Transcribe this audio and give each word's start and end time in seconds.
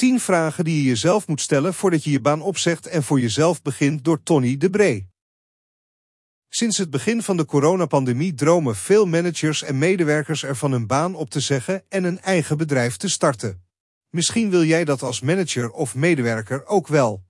10 0.00 0.20
vragen 0.20 0.64
die 0.64 0.76
je 0.76 0.82
jezelf 0.82 1.28
moet 1.28 1.40
stellen 1.40 1.74
voordat 1.74 2.04
je 2.04 2.10
je 2.10 2.20
baan 2.20 2.42
opzegt 2.42 2.86
en 2.86 3.02
voor 3.02 3.20
jezelf 3.20 3.62
begint 3.62 4.04
door 4.04 4.22
Tony 4.22 4.56
de 4.56 4.70
Bree. 4.70 5.08
Sinds 6.48 6.78
het 6.78 6.90
begin 6.90 7.22
van 7.22 7.36
de 7.36 7.44
coronapandemie 7.44 8.34
dromen 8.34 8.76
veel 8.76 9.06
managers 9.06 9.62
en 9.62 9.78
medewerkers 9.78 10.44
ervan 10.44 10.72
hun 10.72 10.86
baan 10.86 11.14
op 11.14 11.30
te 11.30 11.40
zeggen 11.40 11.84
en 11.88 12.04
een 12.04 12.20
eigen 12.20 12.56
bedrijf 12.56 12.96
te 12.96 13.08
starten. 13.08 13.64
Misschien 14.08 14.50
wil 14.50 14.64
jij 14.64 14.84
dat 14.84 15.02
als 15.02 15.20
manager 15.20 15.70
of 15.70 15.94
medewerker 15.94 16.66
ook 16.66 16.86
wel. 16.86 17.24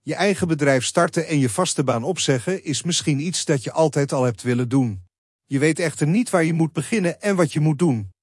Je 0.00 0.14
eigen 0.14 0.48
bedrijf 0.48 0.84
starten 0.84 1.26
en 1.26 1.38
je 1.38 1.48
vaste 1.48 1.84
baan 1.84 2.04
opzeggen 2.04 2.64
is 2.64 2.82
misschien 2.82 3.20
iets 3.20 3.44
dat 3.44 3.62
je 3.62 3.72
altijd 3.72 4.12
al 4.12 4.22
hebt 4.22 4.42
willen 4.42 4.68
doen. 4.68 5.02
Je 5.44 5.58
weet 5.58 5.78
echter 5.78 6.06
niet 6.06 6.30
waar 6.30 6.44
je 6.44 6.52
moet 6.52 6.72
beginnen 6.72 7.20
en 7.20 7.36
wat 7.36 7.52
je 7.52 7.60
moet 7.60 7.78
doen. 7.78 8.13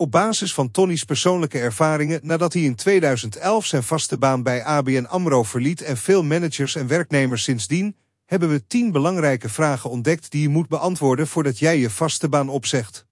Op 0.00 0.10
basis 0.10 0.54
van 0.54 0.70
Tonny's 0.70 1.04
persoonlijke 1.04 1.58
ervaringen 1.58 2.20
nadat 2.22 2.52
hij 2.52 2.62
in 2.62 2.74
2011 2.74 3.66
zijn 3.66 3.82
vaste 3.82 4.18
baan 4.18 4.42
bij 4.42 4.64
ABN 4.64 5.04
AMRO 5.04 5.42
verliet 5.42 5.82
en 5.82 5.96
veel 5.96 6.24
managers 6.24 6.74
en 6.74 6.86
werknemers 6.86 7.42
sindsdien, 7.42 7.96
hebben 8.24 8.48
we 8.50 8.66
10 8.66 8.92
belangrijke 8.92 9.48
vragen 9.48 9.90
ontdekt 9.90 10.30
die 10.30 10.42
je 10.42 10.48
moet 10.48 10.68
beantwoorden 10.68 11.26
voordat 11.26 11.58
jij 11.58 11.78
je 11.78 11.90
vaste 11.90 12.28
baan 12.28 12.48
opzegt. 12.48 13.06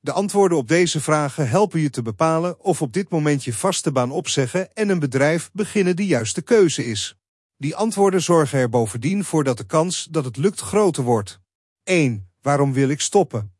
De 0.00 0.12
antwoorden 0.12 0.58
op 0.58 0.68
deze 0.68 1.00
vragen 1.00 1.48
helpen 1.48 1.80
je 1.80 1.90
te 1.90 2.02
bepalen 2.02 2.60
of 2.60 2.82
op 2.82 2.92
dit 2.92 3.10
moment 3.10 3.44
je 3.44 3.52
vaste 3.52 3.92
baan 3.92 4.10
opzeggen 4.10 4.74
en 4.74 4.88
een 4.88 4.98
bedrijf 4.98 5.50
beginnen 5.52 5.96
de 5.96 6.06
juiste 6.06 6.42
keuze 6.42 6.84
is. 6.84 7.16
Die 7.56 7.76
antwoorden 7.76 8.22
zorgen 8.22 8.58
er 8.58 8.68
bovendien 8.68 9.24
voor 9.24 9.44
dat 9.44 9.56
de 9.56 9.66
kans 9.66 10.08
dat 10.10 10.24
het 10.24 10.36
lukt 10.36 10.60
groter 10.60 11.02
wordt. 11.02 11.40
1. 11.82 12.30
Waarom 12.40 12.72
wil 12.72 12.88
ik 12.88 13.00
stoppen? 13.00 13.51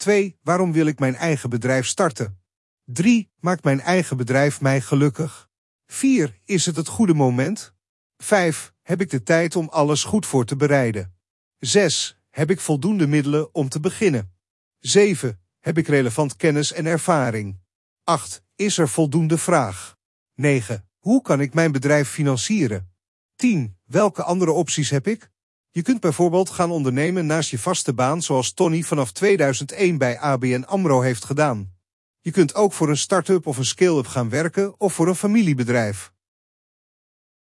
2. 0.00 0.38
Waarom 0.42 0.72
wil 0.72 0.86
ik 0.86 0.98
mijn 0.98 1.14
eigen 1.14 1.50
bedrijf 1.50 1.86
starten? 1.86 2.40
3. 2.84 3.30
Maakt 3.40 3.64
mijn 3.64 3.80
eigen 3.80 4.16
bedrijf 4.16 4.60
mij 4.60 4.80
gelukkig? 4.80 5.48
4. 5.86 6.40
Is 6.44 6.66
het 6.66 6.76
het 6.76 6.88
goede 6.88 7.14
moment? 7.14 7.74
5. 8.16 8.72
Heb 8.82 9.00
ik 9.00 9.10
de 9.10 9.22
tijd 9.22 9.56
om 9.56 9.68
alles 9.68 10.04
goed 10.04 10.26
voor 10.26 10.44
te 10.44 10.56
bereiden? 10.56 11.14
6. 11.58 12.20
Heb 12.30 12.50
ik 12.50 12.60
voldoende 12.60 13.06
middelen 13.06 13.54
om 13.54 13.68
te 13.68 13.80
beginnen? 13.80 14.32
7. 14.78 15.40
Heb 15.58 15.78
ik 15.78 15.86
relevant 15.88 16.36
kennis 16.36 16.72
en 16.72 16.86
ervaring? 16.86 17.60
8. 18.04 18.42
Is 18.56 18.78
er 18.78 18.88
voldoende 18.88 19.38
vraag? 19.38 19.96
9. 20.34 20.88
Hoe 20.98 21.22
kan 21.22 21.40
ik 21.40 21.54
mijn 21.54 21.72
bedrijf 21.72 22.08
financieren? 22.08 22.92
10. 23.34 23.78
Welke 23.84 24.22
andere 24.22 24.52
opties 24.52 24.90
heb 24.90 25.06
ik? 25.06 25.30
Je 25.72 25.82
kunt 25.82 26.00
bijvoorbeeld 26.00 26.50
gaan 26.50 26.70
ondernemen 26.70 27.26
naast 27.26 27.50
je 27.50 27.58
vaste 27.58 27.94
baan 27.94 28.22
zoals 28.22 28.52
Tony 28.52 28.82
vanaf 28.82 29.12
2001 29.12 29.98
bij 29.98 30.18
ABN 30.18 30.64
AMRO 30.66 31.00
heeft 31.00 31.24
gedaan. 31.24 31.72
Je 32.20 32.30
kunt 32.30 32.54
ook 32.54 32.72
voor 32.72 32.88
een 32.88 32.96
start-up 32.96 33.46
of 33.46 33.56
een 33.56 33.64
scale-up 33.64 34.06
gaan 34.06 34.28
werken 34.28 34.80
of 34.80 34.92
voor 34.92 35.08
een 35.08 35.14
familiebedrijf. 35.14 36.12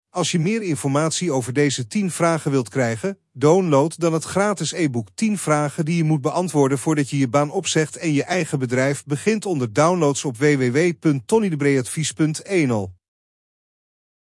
Als 0.09 0.31
je 0.31 0.39
meer 0.39 0.63
informatie 0.63 1.33
over 1.33 1.53
deze 1.53 1.87
10 1.87 2.11
vragen 2.11 2.51
wilt 2.51 2.69
krijgen, 2.69 3.19
download 3.33 3.99
dan 3.99 4.13
het 4.13 4.25
gratis 4.25 4.73
e-book 4.73 5.09
10 5.15 5.39
vragen 5.39 5.85
die 5.85 5.97
je 5.97 6.05
moet 6.05 6.21
beantwoorden 6.21 6.79
voordat 6.79 7.11
je 7.11 7.19
je 7.19 7.29
baan 7.29 7.51
opzegt 7.51 7.97
en 7.97 8.13
je 8.13 8.25
eigen 8.25 8.59
bedrijf 8.59 9.05
begint 9.05 9.47
onder 9.47 9.73
downloads 9.73 10.25
op 10.25 10.37
www.tonydebreadvies.nl. 10.37 12.95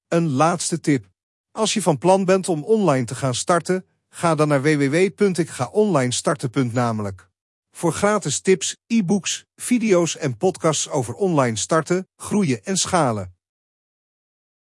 Een 0.07 0.29
laatste 0.29 0.79
tip. 0.79 1.13
Als 1.55 1.73
je 1.73 1.81
van 1.81 1.97
plan 1.97 2.25
bent 2.25 2.49
om 2.49 2.63
online 2.63 3.05
te 3.05 3.15
gaan 3.15 3.35
starten, 3.35 3.85
ga 4.09 4.35
dan 4.35 4.47
naar 4.47 4.61
www.ikgaonlinestarten. 4.61 6.69
namelijk. 6.73 7.29
Voor 7.71 7.93
gratis 7.93 8.39
tips, 8.39 8.77
e-books, 8.87 9.45
video's 9.55 10.17
en 10.17 10.37
podcasts 10.37 10.89
over 10.89 11.13
online 11.13 11.55
starten, 11.55 12.07
groeien 12.15 12.63
en 12.63 12.77
schalen. 12.77 13.35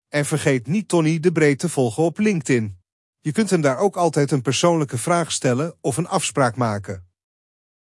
En 0.09 0.25
vergeet 0.25 0.67
niet 0.67 0.87
Tony 0.87 1.19
de 1.19 1.31
Breed 1.31 1.59
te 1.59 1.69
volgen 1.69 2.03
op 2.03 2.17
LinkedIn. 2.17 2.77
Je 3.19 3.31
kunt 3.31 3.49
hem 3.49 3.61
daar 3.61 3.77
ook 3.77 3.95
altijd 3.95 4.31
een 4.31 4.41
persoonlijke 4.41 4.97
vraag 4.97 5.31
stellen 5.31 5.75
of 5.81 5.97
een 5.97 6.07
afspraak 6.07 6.55
maken. 6.55 7.06